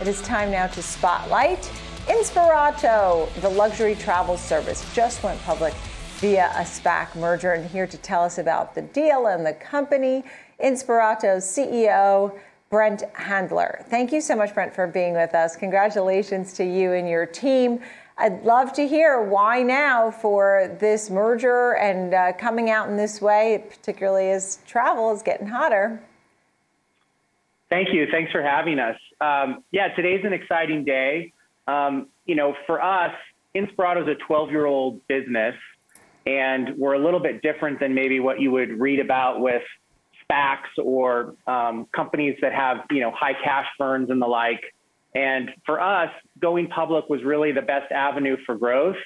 [0.00, 1.70] It is time now to spotlight
[2.06, 5.74] Inspirato, the luxury travel service, just went public
[6.16, 7.52] via a SPAC merger.
[7.52, 10.24] And here to tell us about the deal and the company,
[10.58, 12.36] Inspirato's CEO,
[12.68, 13.84] Brent Handler.
[13.88, 15.54] Thank you so much, Brent, for being with us.
[15.54, 17.80] Congratulations to you and your team.
[18.18, 23.20] I'd love to hear why now for this merger and uh, coming out in this
[23.20, 26.02] way, particularly as travel is getting hotter.
[27.70, 28.06] Thank you.
[28.10, 28.96] Thanks for having us.
[29.20, 31.32] Um, yeah, today's an exciting day.
[31.68, 33.12] Um, you know, for us,
[33.54, 35.54] Inspirato is a 12 year old business,
[36.26, 39.62] and we're a little bit different than maybe what you would read about with
[40.28, 44.62] SPACs or um, companies that have, you know, high cash burns and the like.
[45.14, 46.10] And for us,
[46.40, 48.96] going public was really the best avenue for growth.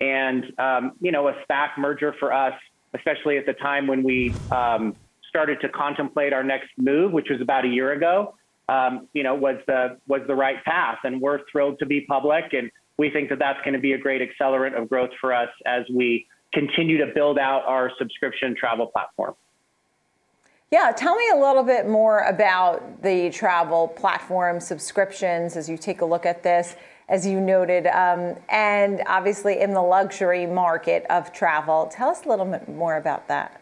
[0.00, 2.54] And, um, you know, a SPAC merger for us,
[2.94, 4.94] especially at the time when we um,
[5.34, 8.36] started to contemplate our next move, which was about a year ago,
[8.68, 10.98] um, you know, was the was the right path.
[11.02, 13.98] And we're thrilled to be public, and we think that that's going to be a
[13.98, 18.86] great accelerant of growth for us as we continue to build out our subscription travel
[18.86, 19.34] platform.
[20.70, 26.00] Yeah, tell me a little bit more about the travel platform subscriptions as you take
[26.00, 26.76] a look at this,
[27.08, 31.88] as you noted, um, and obviously in the luxury market of travel.
[31.92, 33.60] Tell us a little bit more about that.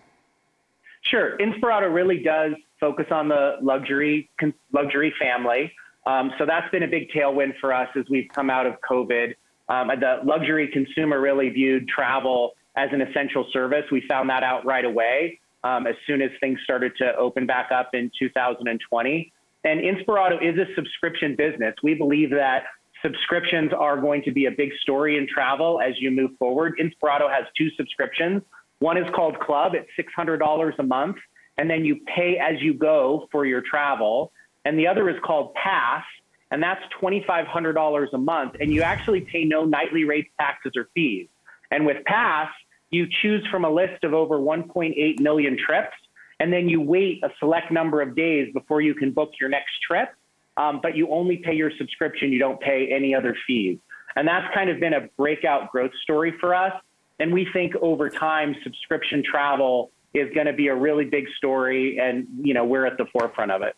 [1.02, 1.36] Sure.
[1.38, 4.30] Inspirato really does focus on the luxury
[4.72, 5.72] luxury family.
[6.06, 9.34] Um, so that's been a big tailwind for us as we've come out of COVID.
[9.68, 13.84] Um, the luxury consumer really viewed travel as an essential service.
[13.90, 17.70] We found that out right away um, as soon as things started to open back
[17.70, 19.32] up in 2020.
[19.64, 21.74] And Inspirato is a subscription business.
[21.82, 22.64] We believe that
[23.00, 26.80] subscriptions are going to be a big story in travel as you move forward.
[26.80, 28.42] Inspirato has two subscriptions.
[28.82, 31.16] One is called Club at $600 a month,
[31.56, 34.32] and then you pay as you go for your travel.
[34.64, 36.02] And the other is called Pass,
[36.50, 41.28] and that's $2,500 a month, and you actually pay no nightly rates, taxes, or fees.
[41.70, 42.48] And with Pass,
[42.90, 45.94] you choose from a list of over 1.8 million trips,
[46.40, 49.74] and then you wait a select number of days before you can book your next
[49.86, 50.08] trip.
[50.56, 53.78] Um, but you only pay your subscription, you don't pay any other fees.
[54.16, 56.72] And that's kind of been a breakout growth story for us.
[57.22, 62.00] And we think over time, subscription travel is going to be a really big story,
[62.00, 63.76] and you know we're at the forefront of it.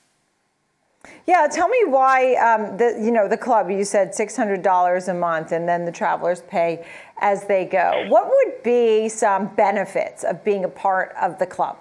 [1.27, 3.71] Yeah, tell me why um, the you know the club.
[3.71, 6.87] You said six hundred dollars a month, and then the travelers pay
[7.19, 8.07] as they go.
[8.09, 11.77] What would be some benefits of being a part of the club?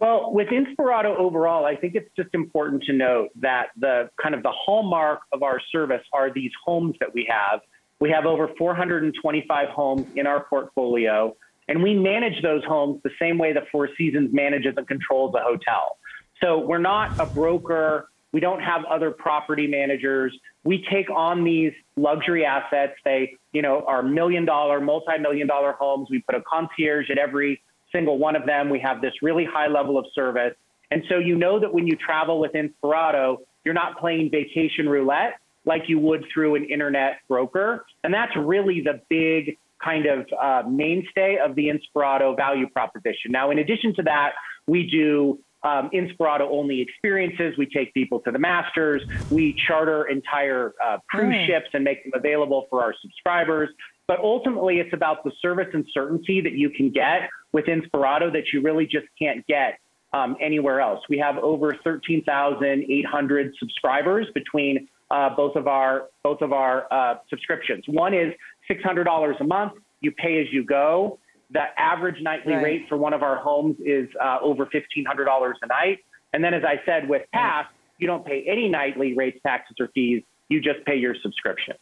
[0.00, 4.42] Well, with Inspirato overall, I think it's just important to note that the kind of
[4.42, 7.62] the hallmark of our service are these homes that we have.
[8.04, 11.34] We have over 425 homes in our portfolio,
[11.68, 15.42] and we manage those homes the same way the Four Seasons manages and controls a
[15.42, 15.96] hotel.
[16.42, 18.10] So we're not a broker.
[18.30, 20.38] We don't have other property managers.
[20.64, 22.92] We take on these luxury assets.
[23.06, 26.08] They, you know, are million dollar, multi-million dollar homes.
[26.10, 28.68] We put a concierge at every single one of them.
[28.68, 30.52] We have this really high level of service.
[30.90, 35.40] And so you know that when you travel with Inspirato, you're not playing vacation roulette
[35.64, 37.84] like you would through an internet broker.
[38.02, 43.30] And that's really the big kind of uh, mainstay of the Inspirato value proposition.
[43.30, 44.32] Now, in addition to that,
[44.66, 47.56] we do um, Inspirato only experiences.
[47.56, 49.02] We take people to the Masters.
[49.30, 51.46] We charter entire uh, cruise mm.
[51.46, 53.70] ships and make them available for our subscribers.
[54.06, 58.52] But ultimately, it's about the service and certainty that you can get with Inspirato that
[58.52, 59.78] you really just can't get
[60.12, 61.00] um, anywhere else.
[61.08, 67.84] We have over 13,800 subscribers between uh, both of our both of our uh, subscriptions.
[67.86, 68.32] One is
[68.70, 69.74] $600 a month.
[70.00, 71.18] You pay as you go.
[71.52, 72.64] The average nightly right.
[72.64, 75.98] rate for one of our homes is uh, over $1,500 a night.
[76.32, 77.66] And then, as I said, with Pass,
[77.98, 80.22] you don't pay any nightly rates, taxes, or fees.
[80.48, 81.76] You just pay your subscription.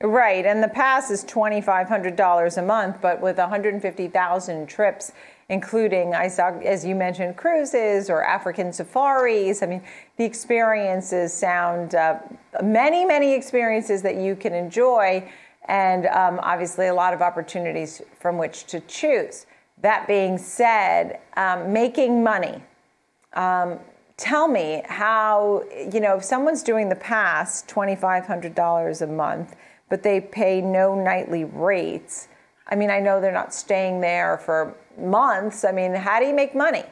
[0.00, 5.10] Right, and the pass is $2,500 a month, but with 150,000 trips,
[5.48, 9.60] including, I saw, as you mentioned, cruises or African safaris.
[9.60, 9.82] I mean,
[10.16, 12.20] the experiences sound uh,
[12.62, 15.28] many, many experiences that you can enjoy
[15.64, 19.46] and um, obviously a lot of opportunities from which to choose.
[19.82, 22.62] That being said, um, making money.
[23.32, 23.80] Um,
[24.16, 29.56] tell me how, you know, if someone's doing the pass, $2,500 a month,
[29.88, 32.28] but they pay no nightly rates.
[32.68, 35.64] I mean, I know they're not staying there for months.
[35.64, 36.84] I mean, how do you make money?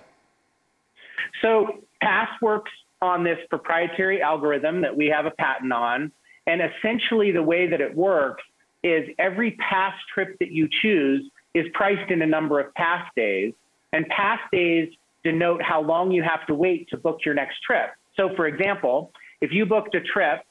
[1.42, 2.70] So, Pass works
[3.02, 6.12] on this proprietary algorithm that we have a patent on.
[6.46, 8.42] And essentially, the way that it works
[8.82, 13.52] is every pass trip that you choose is priced in a number of pass days,
[13.92, 14.88] and pass days
[15.24, 17.90] denote how long you have to wait to book your next trip.
[18.16, 19.10] So, for example,
[19.40, 20.42] if you booked a trip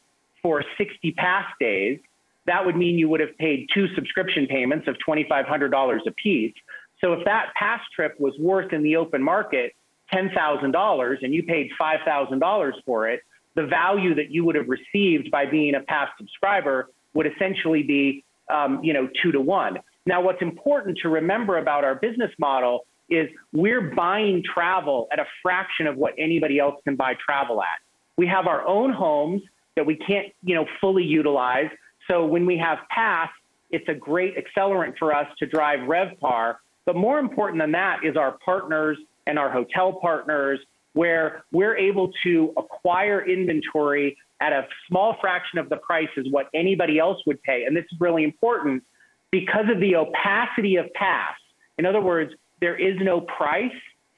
[0.41, 2.00] for 60 pass days,
[2.47, 6.53] that would mean you would have paid two subscription payments of $2,500 a piece.
[7.01, 9.74] So if that pass trip was worth in the open market
[10.13, 13.21] $10,000 and you paid $5,000 for it,
[13.56, 18.24] the value that you would have received by being a past subscriber would essentially be,
[18.53, 19.80] um, you know, two to one.
[20.06, 25.25] Now, what's important to remember about our business model is we're buying travel at a
[25.41, 27.80] fraction of what anybody else can buy travel at.
[28.18, 29.41] We have our own homes
[29.75, 31.69] that we can't, you know, fully utilize.
[32.07, 33.29] So when we have pass,
[33.71, 36.55] it's a great accelerant for us to drive RevPAR.
[36.85, 38.97] But more important than that is our partners
[39.27, 40.59] and our hotel partners,
[40.93, 46.47] where we're able to acquire inventory at a small fraction of the price as what
[46.53, 47.63] anybody else would pay.
[47.65, 48.83] And this is really important
[49.31, 51.33] because of the opacity of pass.
[51.77, 53.71] In other words, there is no price.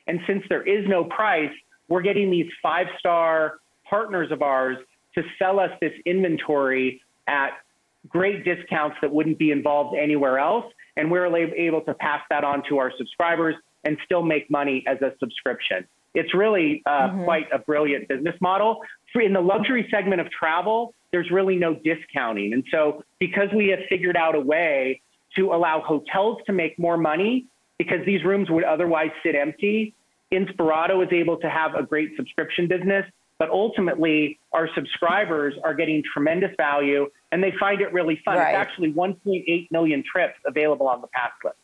[0.08, 1.52] And since there is no price,
[1.88, 4.78] we're getting these five star partners of ours
[5.16, 7.52] to sell us this inventory at
[8.10, 10.66] great discounts that wouldn't be involved anywhere else.
[10.96, 14.98] And we're able to pass that on to our subscribers and still make money as
[15.02, 15.86] a subscription.
[16.14, 17.24] It's really uh, mm-hmm.
[17.26, 18.82] quite a brilliant business model.
[19.16, 22.54] In the luxury segment of travel, there's really no discounting.
[22.54, 25.02] And so, because we have figured out a way
[25.36, 27.46] to allow hotels to make more money
[27.78, 29.94] because these rooms would otherwise sit empty,
[30.34, 33.06] Inspirato is able to have a great subscription business.
[33.40, 38.38] But ultimately, our subscribers are getting tremendous value and they find it really fun.
[38.38, 38.50] Right.
[38.50, 41.58] It's actually 1.8 million trips available on the pass list.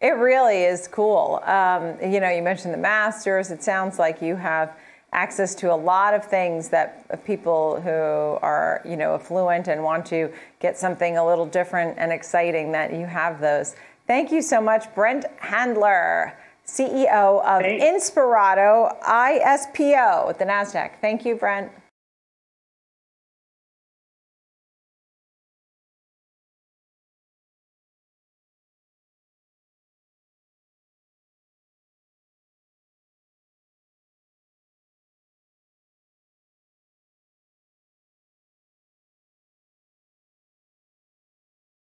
[0.00, 1.40] It really is cool.
[1.44, 3.50] Um, you know, you mentioned the Masters.
[3.50, 4.76] It sounds like you have
[5.12, 10.04] access to a lot of things that people who are, you know, affluent and want
[10.06, 10.30] to
[10.60, 13.74] get something a little different and exciting that you have those.
[14.06, 16.38] Thank you so much, Brent Handler,
[16.68, 17.62] CEO of.
[17.62, 20.90] Inspirato ISPO at the NASDAQ.
[21.00, 21.72] Thank you, Brent.